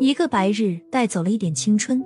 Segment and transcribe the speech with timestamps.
[0.00, 2.04] 一个白日带走了一点青春，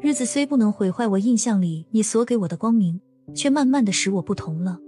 [0.00, 3.00] 日子虽不能毁坏我印象里你所给我的光明，
[3.34, 4.78] 却慢慢的使我不同了。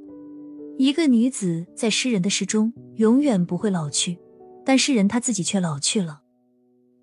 [0.78, 4.18] 一个女子在诗人的诗中永远不会老去，
[4.64, 6.22] 但诗人他自己却老去了。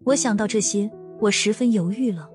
[0.05, 0.91] 我想到这些，
[1.21, 2.29] 我十分犹豫了。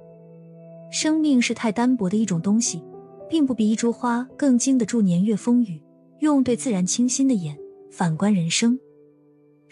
[0.91, 2.83] 生命是太单薄的一种东西，
[3.29, 5.83] 并不比一株花更经得住年月风雨。
[6.21, 7.59] 用对自然清新的眼
[7.91, 8.79] 反观人生，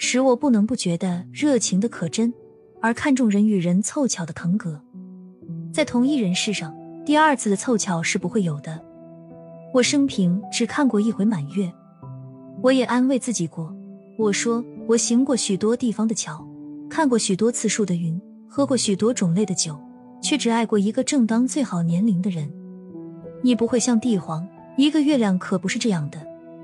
[0.05, 2.35] 使我不能不觉得热情的可真，
[2.81, 4.83] 而看重人与人凑巧的腾格。
[5.73, 6.75] 在同一人世上，
[7.07, 8.83] 第二次的凑巧是不会有的。
[9.73, 11.73] 我生平只看过一回满月，
[12.61, 13.73] 我也安慰自己过。
[14.19, 16.45] 我说我行过许多地方的桥，
[16.91, 19.79] 看过许多次数的云，喝过许多种类的酒，
[20.21, 22.53] 却只爱过一个正当最好年龄的人。
[23.41, 24.45] 你不会像帝皇，
[24.77, 26.19] 一个月亮可不是这样的。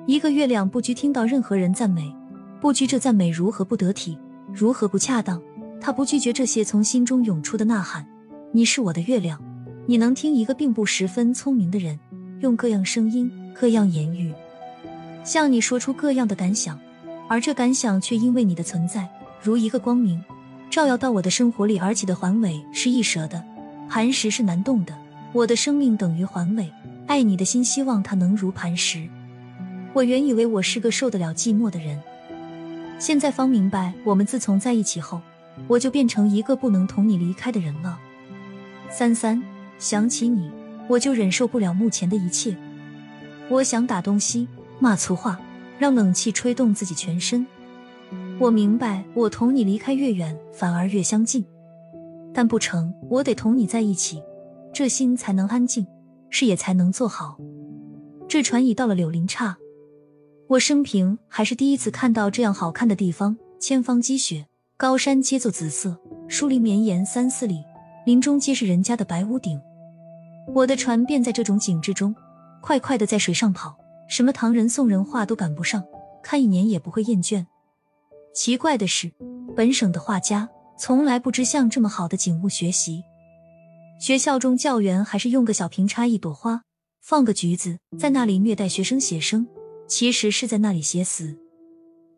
[0.08, 2.12] 一个月亮不拘听到任何人赞美，
[2.60, 4.18] 不拘这赞美如何不得体，
[4.52, 5.40] 如何不恰当，
[5.80, 8.04] 他不拒绝这些从心中涌出的呐喊。
[8.50, 9.40] 你是我的月亮，
[9.86, 11.98] 你能听一个并不十分聪明的人
[12.40, 14.34] 用各样声音、各样言语，
[15.22, 16.76] 向你说出各样的感想，
[17.28, 19.08] 而这感想却因为你的存在，
[19.40, 20.20] 如一个光明，
[20.68, 23.40] 照耀到我的生活里而起的环尾是易折的，
[23.88, 24.92] 磐石是难动的。
[25.32, 26.72] 我的生命等于环尾，
[27.06, 29.06] 爱你的心希望它能如磐石。
[29.92, 32.00] 我原以为我是个受得了寂寞的人，
[32.98, 35.20] 现在方明白，我们自从在一起后，
[35.68, 37.96] 我就变成一个不能同你离开的人了。
[38.90, 39.40] 三三，
[39.78, 40.50] 想起你，
[40.88, 42.56] 我就忍受不了目前的一切。
[43.48, 44.48] 我想打东西，
[44.80, 45.38] 骂粗话，
[45.78, 47.46] 让冷气吹动自己全身。
[48.40, 51.44] 我明白，我同你离开越远，反而越相近。
[52.34, 54.20] 但不成，我得同你在一起，
[54.72, 55.86] 这心才能安静，
[56.30, 57.38] 事业才能做好。
[58.26, 59.56] 这船已到了柳林岔。
[60.48, 64.46] 我生平还是第一次看到这样好看的地方，千方积雪，
[64.78, 65.94] 高山皆作紫色，
[66.26, 67.62] 树林绵延三四里，
[68.06, 69.60] 林中皆是人家的白屋顶。
[70.54, 72.16] 我的船便在这种景致中，
[72.62, 73.76] 快快的在水上跑，
[74.08, 75.84] 什么唐人宋人画都赶不上，
[76.22, 77.44] 看一年也不会厌倦。
[78.34, 79.12] 奇怪的是，
[79.54, 83.02] 本省的画家从来不知向这么好的景物学习。
[84.00, 86.62] 学校中教员还是用个小瓶插一朵花，
[87.02, 89.46] 放个橘子，在那里虐待学生写生。
[89.88, 91.34] 其实是在那里写死。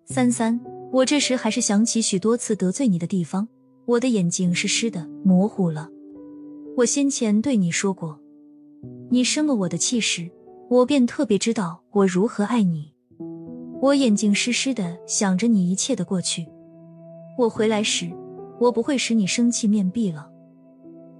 [0.04, 0.60] 三三，
[0.92, 3.48] 我这时还是想起许多次得罪你的地方，
[3.86, 5.88] 我的眼睛是湿的，模糊了。
[6.76, 8.18] 我先前对你说过，
[9.10, 10.28] 你生了我的气时，
[10.68, 12.92] 我便特别知道我如何爱你。
[13.80, 16.46] 我眼睛湿湿的，想着你一切的过去。
[17.38, 18.10] 我回来时，
[18.58, 20.28] 我不会使你生气面壁了。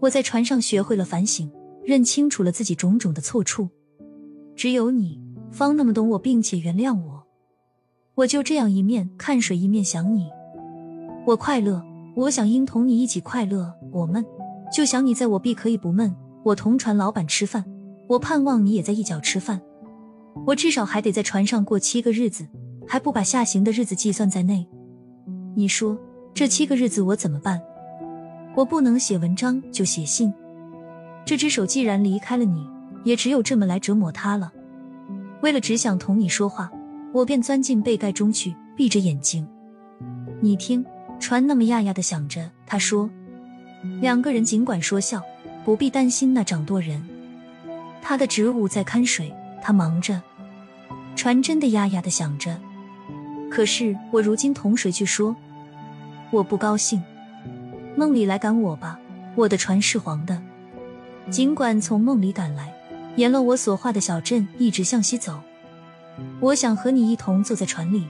[0.01, 1.51] 我在船上学会了反省，
[1.85, 3.69] 认清楚了自己种种的错处。
[4.57, 5.20] 只有你。
[5.51, 7.23] 方那么懂我，并且原谅我，
[8.15, 10.29] 我就这样一面看水，一面想你。
[11.27, 11.83] 我快乐，
[12.17, 13.75] 我想应同你一起快乐。
[13.93, 14.25] 我闷，
[14.73, 16.15] 就想你在我必可以不闷。
[16.43, 17.65] 我同船老板吃饭，
[18.09, 19.61] 我盼望你也在一角吃饭。
[20.47, 22.47] 我至少还得在船上过七个日子，
[22.87, 24.67] 还不把下行的日子计算在内。
[25.57, 25.99] 你说
[26.33, 27.61] 这七个日子我怎么办？
[28.57, 30.33] 我不能写文章，就写信。
[31.27, 32.67] 这只手既然离开了你，
[33.05, 34.53] 也只有这么来折磨它了。
[35.43, 36.71] 为了只想同你说话，
[37.13, 39.47] 我便钻进被盖中去，闭着眼睛。
[40.41, 40.85] 你听，
[41.19, 42.51] 船那么呀呀的响着。
[42.67, 43.09] 他说
[44.01, 45.23] ：“两个人尽管说笑，
[45.65, 47.03] 不必担心那掌舵人。
[48.03, 50.21] 他的职务在看水，他忙着。
[51.17, 52.59] 船真的呀呀的响着。
[53.51, 55.35] 可是我如今同谁去说？
[56.31, 57.03] 我不高兴。
[57.97, 58.99] 梦里来赶我吧，
[59.37, 60.41] 我的船是黄的。
[61.31, 62.73] 尽管从梦里赶来。”
[63.17, 65.41] 沿了我所画的小镇一直向西走，
[66.41, 68.05] 我想和你一同坐在船里，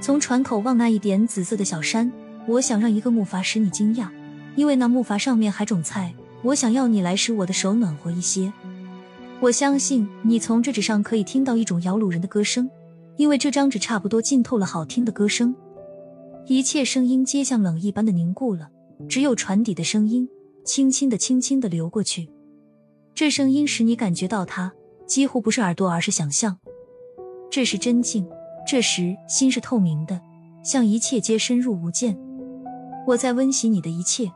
[0.00, 2.12] 从船口望那一点紫色的小山。
[2.46, 4.08] 我想让一个木筏使你惊讶，
[4.56, 6.12] 因为那木筏上面还种菜。
[6.42, 8.52] 我想要你来使我的手暖和一些。
[9.40, 12.68] 我相信你从这纸上可以听到一种摇橹人的歌声，
[13.16, 15.54] 因为这张纸差不多浸透了好听的歌声。
[16.46, 18.70] 一切声音皆像冷一般的凝固了，
[19.06, 20.26] 只有船底的声音，
[20.64, 22.28] 轻轻的、轻轻的流过去。
[23.20, 24.72] 这声音使你感觉到它
[25.06, 26.58] 几乎不是耳朵，而是想象。
[27.50, 28.26] 这是真静，
[28.66, 30.18] 这时心是透明的，
[30.64, 32.18] 像一切皆深入无间。
[33.08, 34.32] 我在温习你的一切，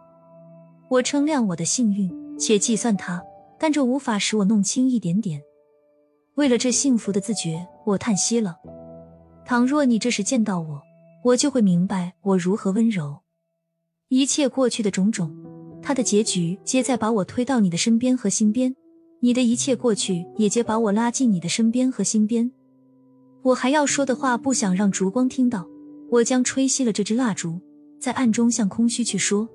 [0.90, 3.24] 我称量我的幸运，且计算它，
[3.58, 5.40] 但这无法使我弄清一点点。
[6.34, 8.58] 为了这幸福的自觉，我叹息了。
[9.46, 10.82] 倘若你这时见到我，
[11.24, 13.20] 我就会明白我如何温柔。
[14.08, 15.34] 一切过去的种种。
[15.86, 18.74] 他的结局皆在把我推到你的身边和心边，
[19.20, 22.50] 你的一切过去也皆把我拉进你的身边和心边。
[23.42, 25.68] 我还要说的话，不想让烛光听到，
[26.10, 27.60] 我将吹熄了这支蜡烛，
[28.00, 29.46] 在暗中向空虚去说。